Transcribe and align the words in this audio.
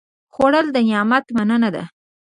خوړل 0.33 0.67
د 0.75 0.77
نعمت 0.89 1.25
مننه 1.37 1.69
ده 1.75 1.83